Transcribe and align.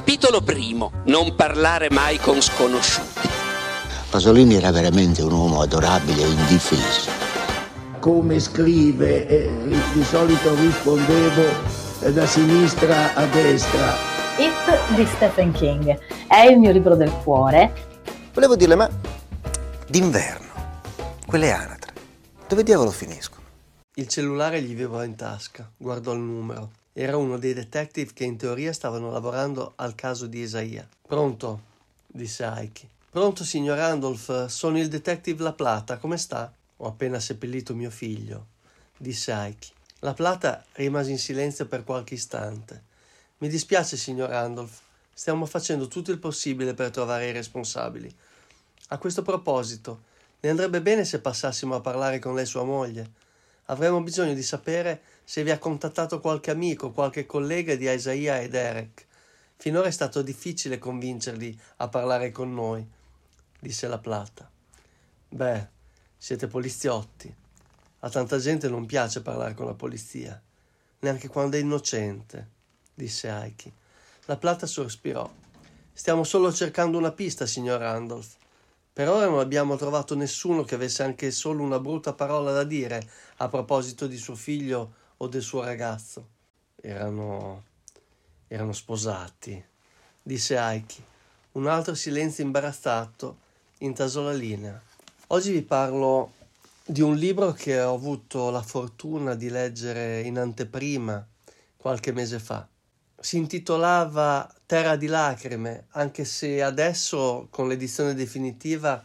Capitolo 0.00 0.40
primo. 0.40 0.92
Non 1.04 1.34
parlare 1.34 1.90
mai 1.90 2.16
con 2.16 2.40
sconosciuti. 2.40 3.28
Pasolini 4.08 4.54
era 4.54 4.70
veramente 4.70 5.20
un 5.20 5.30
uomo 5.30 5.60
adorabile 5.60 6.22
e 6.22 6.26
indifeso. 6.26 7.10
Come 7.98 8.40
scrive, 8.40 9.28
eh, 9.28 9.50
di 9.92 10.02
solito 10.02 10.54
rispondevo 10.54 11.42
eh, 12.00 12.12
da 12.14 12.24
sinistra 12.24 13.12
a 13.12 13.26
destra. 13.26 13.92
It 14.38 14.94
di 14.94 15.04
Stephen 15.04 15.52
King 15.52 15.98
è 16.26 16.46
il 16.46 16.58
mio 16.58 16.72
libro 16.72 16.96
del 16.96 17.12
cuore. 17.22 17.70
Volevo 18.32 18.56
dirle, 18.56 18.76
ma 18.76 18.88
d'inverno, 19.86 20.52
quelle 21.26 21.52
anatre, 21.52 21.92
dove 22.48 22.62
diavolo 22.62 22.90
finiscono? 22.90 23.44
Il 23.96 24.08
cellulare 24.08 24.62
gli 24.62 24.68
viveva 24.68 25.04
in 25.04 25.14
tasca, 25.14 25.70
guardò 25.76 26.14
il 26.14 26.20
numero. 26.20 26.70
Era 26.92 27.16
uno 27.16 27.38
dei 27.38 27.54
detective 27.54 28.12
che 28.12 28.24
in 28.24 28.36
teoria 28.36 28.72
stavano 28.72 29.12
lavorando 29.12 29.74
al 29.76 29.94
caso 29.94 30.26
di 30.26 30.40
Isaia. 30.40 30.88
Pronto? 31.06 31.62
disse 32.06 32.42
Aiki. 32.44 32.88
Pronto, 33.10 33.44
signor 33.44 33.78
Randolph, 33.78 34.46
sono 34.46 34.78
il 34.78 34.88
detective 34.88 35.42
La 35.42 35.52
Plata, 35.52 35.98
come 35.98 36.16
sta? 36.16 36.52
Ho 36.78 36.86
appena 36.86 37.20
seppellito 37.20 37.74
mio 37.74 37.90
figlio, 37.90 38.46
disse 38.96 39.30
Aiki. 39.30 39.72
La 40.00 40.14
Plata 40.14 40.64
rimase 40.72 41.10
in 41.10 41.18
silenzio 41.18 41.66
per 41.66 41.84
qualche 41.84 42.14
istante. 42.14 42.82
Mi 43.38 43.48
dispiace, 43.48 43.96
signor 43.96 44.30
Randolph, 44.30 44.80
stiamo 45.12 45.46
facendo 45.46 45.86
tutto 45.86 46.10
il 46.10 46.18
possibile 46.18 46.74
per 46.74 46.90
trovare 46.90 47.28
i 47.28 47.32
responsabili. 47.32 48.12
A 48.88 48.98
questo 48.98 49.22
proposito, 49.22 50.02
ne 50.40 50.48
andrebbe 50.48 50.80
bene 50.80 51.04
se 51.04 51.20
passassimo 51.20 51.74
a 51.74 51.80
parlare 51.80 52.18
con 52.18 52.34
lei 52.34 52.46
sua 52.46 52.64
moglie. 52.64 53.10
Avremmo 53.70 54.02
bisogno 54.02 54.34
di 54.34 54.42
sapere 54.42 55.00
se 55.22 55.44
vi 55.44 55.52
ha 55.52 55.58
contattato 55.58 56.18
qualche 56.18 56.50
amico, 56.50 56.90
qualche 56.90 57.24
collega 57.24 57.76
di 57.76 57.88
Isaiah 57.88 58.40
e 58.40 58.48
Derek. 58.48 59.06
Finora 59.56 59.86
è 59.86 59.92
stato 59.92 60.22
difficile 60.22 60.78
convincerli 60.78 61.56
a 61.76 61.86
parlare 61.88 62.32
con 62.32 62.52
noi, 62.52 62.84
disse 63.60 63.86
la 63.86 63.98
Plata. 63.98 64.50
Beh, 65.28 65.68
siete 66.16 66.48
poliziotti. 66.48 67.32
A 68.00 68.10
tanta 68.10 68.38
gente 68.38 68.68
non 68.68 68.86
piace 68.86 69.22
parlare 69.22 69.54
con 69.54 69.66
la 69.66 69.74
polizia, 69.74 70.40
neanche 71.00 71.28
quando 71.28 71.56
è 71.56 71.60
innocente, 71.60 72.48
disse 72.92 73.28
Aiki. 73.28 73.72
La 74.24 74.36
Plata 74.36 74.66
sospirò. 74.66 75.30
Stiamo 75.92 76.24
solo 76.24 76.52
cercando 76.52 76.98
una 76.98 77.12
pista, 77.12 77.46
signor 77.46 77.78
Randolph. 77.78 78.34
Per 78.92 79.08
ora 79.08 79.26
non 79.26 79.38
abbiamo 79.38 79.76
trovato 79.76 80.14
nessuno 80.14 80.64
che 80.64 80.74
avesse 80.74 81.02
anche 81.02 81.30
solo 81.30 81.62
una 81.62 81.78
brutta 81.78 82.12
parola 82.12 82.52
da 82.52 82.64
dire 82.64 83.08
a 83.36 83.48
proposito 83.48 84.06
di 84.06 84.16
suo 84.16 84.34
figlio 84.34 84.94
o 85.18 85.28
del 85.28 85.42
suo 85.42 85.62
ragazzo. 85.62 86.26
Erano. 86.80 87.64
erano 88.48 88.72
sposati, 88.72 89.62
disse 90.22 90.56
Aiki. 90.56 91.04
Un 91.52 91.66
altro 91.66 91.94
silenzio 91.94 92.44
imbarazzato 92.44 93.38
intasò 93.78 94.22
la 94.22 94.32
linea. 94.32 94.80
Oggi 95.28 95.52
vi 95.52 95.62
parlo 95.62 96.32
di 96.84 97.00
un 97.00 97.14
libro 97.14 97.52
che 97.52 97.80
ho 97.80 97.94
avuto 97.94 98.50
la 98.50 98.62
fortuna 98.62 99.34
di 99.34 99.48
leggere 99.48 100.22
in 100.22 100.38
anteprima 100.38 101.24
qualche 101.76 102.12
mese 102.12 102.40
fa. 102.40 102.66
Si 103.22 103.36
intitolava 103.36 104.50
Terra 104.64 104.96
di 104.96 105.06
lacrime, 105.06 105.88
anche 105.90 106.24
se 106.24 106.62
adesso 106.62 107.48
con 107.50 107.68
l'edizione 107.68 108.14
definitiva 108.14 109.04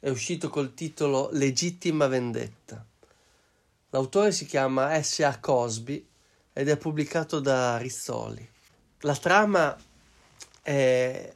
è 0.00 0.08
uscito 0.08 0.48
col 0.48 0.74
titolo 0.74 1.28
Legittima 1.30 2.08
vendetta. 2.08 2.84
L'autore 3.90 4.32
si 4.32 4.46
chiama 4.46 5.00
S.A. 5.00 5.38
Cosby 5.38 6.04
ed 6.52 6.68
è 6.68 6.76
pubblicato 6.76 7.38
da 7.38 7.76
Rizzoli. 7.76 8.46
La 9.02 9.14
trama 9.14 9.76
è 10.60 11.32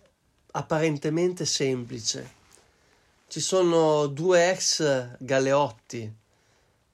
apparentemente 0.51 1.45
semplice. 1.45 2.33
Ci 3.29 3.41
sono 3.41 4.09
due 4.09 4.51
ex 4.51 5.17
galeotti 5.19 6.13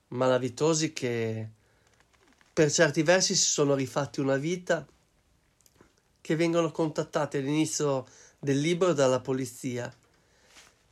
malavitosi 0.09 0.93
che 0.93 1.49
per 2.53 2.71
certi 2.71 3.01
versi 3.01 3.33
si 3.33 3.49
sono 3.49 3.73
rifatti 3.73 4.19
una 4.19 4.35
vita 4.35 4.85
che 6.23 6.37
vengono 6.37 6.71
contattati 6.71 7.35
all'inizio 7.35 8.05
del 8.39 8.57
libro 8.57 8.93
dalla 8.93 9.19
polizia 9.19 9.93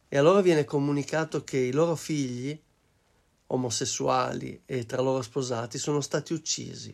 e 0.09 0.17
a 0.17 0.21
loro 0.21 0.41
viene 0.41 0.65
comunicato 0.65 1.45
che 1.45 1.57
i 1.57 1.71
loro 1.71 1.95
figli 1.95 2.59
omosessuali 3.47 4.63
e 4.65 4.85
tra 4.85 5.01
loro 5.01 5.21
sposati 5.21 5.77
sono 5.77 6.01
stati 6.01 6.33
uccisi. 6.33 6.93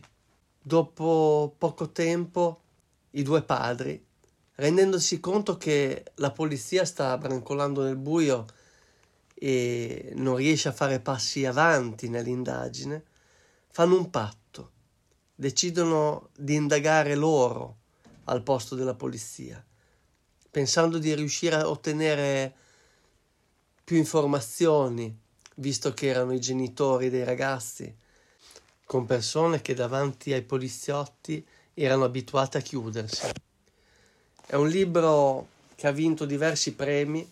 Dopo 0.62 1.52
poco 1.58 1.90
tempo 1.90 2.60
i 3.10 3.24
due 3.24 3.42
padri, 3.42 4.00
rendendosi 4.54 5.18
conto 5.18 5.56
che 5.56 6.04
la 6.14 6.30
polizia 6.30 6.84
sta 6.84 7.18
brancolando 7.18 7.82
nel 7.82 7.96
buio 7.96 8.46
e 9.34 10.12
non 10.14 10.36
riesce 10.36 10.68
a 10.68 10.72
fare 10.72 11.00
passi 11.00 11.44
avanti 11.44 12.08
nell'indagine, 12.08 13.02
fanno 13.68 13.96
un 13.96 14.10
patto, 14.10 14.70
decidono 15.34 16.28
di 16.36 16.54
indagare 16.54 17.16
loro 17.16 17.78
al 18.28 18.42
posto 18.42 18.74
della 18.74 18.94
polizia, 18.94 19.62
pensando 20.50 20.98
di 20.98 21.14
riuscire 21.14 21.56
a 21.56 21.68
ottenere 21.68 22.54
più 23.84 23.96
informazioni 23.96 25.26
visto 25.58 25.92
che 25.92 26.06
erano 26.08 26.32
i 26.32 26.40
genitori 26.40 27.10
dei 27.10 27.24
ragazzi, 27.24 27.92
con 28.84 29.06
persone 29.06 29.60
che 29.60 29.74
davanti 29.74 30.32
ai 30.32 30.42
poliziotti 30.42 31.44
erano 31.74 32.04
abituate 32.04 32.58
a 32.58 32.62
chiudersi. 32.62 33.28
È 34.46 34.54
un 34.54 34.68
libro 34.68 35.48
che 35.74 35.86
ha 35.86 35.92
vinto 35.92 36.24
diversi 36.24 36.74
premi, 36.74 37.28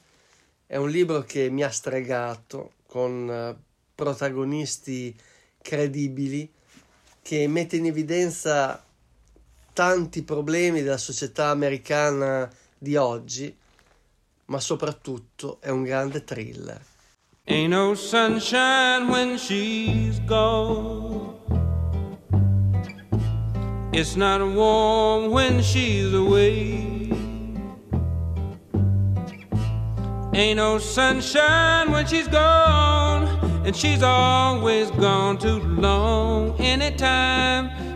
è 0.67 0.77
un 0.77 0.91
libro 0.91 1.23
che 1.23 1.49
mi 1.49 1.63
ha 1.63 1.71
stregato 1.71 2.73
con 2.87 3.31
eh, 3.31 3.57
protagonisti 3.95 5.17
credibili, 5.63 6.51
che 7.23 7.49
mette 7.49 7.77
in 7.77 7.87
evidenza 7.87 8.85
tanti 9.77 10.23
problemi 10.23 10.81
della 10.81 10.97
società 10.97 11.49
americana 11.51 12.51
di 12.79 12.97
oggi, 12.97 13.55
ma 14.47 14.59
soprattutto 14.59 15.59
è 15.61 15.69
un 15.69 15.83
grande 15.83 16.25
thriller. 16.25 16.81
Ain't 17.45 17.69
no 17.69 17.95
sunshine 17.95 19.07
when 19.11 19.37
she's 19.37 20.19
gone. 20.25 21.35
It's 23.93 24.15
not 24.15 24.41
warm 24.41 25.31
when 25.31 25.61
she's 25.61 26.11
away. 26.15 27.11
Ain't 30.33 30.57
no 30.57 30.79
sunshine 30.79 31.91
when 31.91 32.07
she's 32.07 32.29
gone. 32.29 33.29
And 33.67 33.77
she's 33.77 34.03
always 34.03 34.91
gone 34.93 35.37
too 35.37 35.61
long. 35.61 36.59
Anytime 36.59 37.96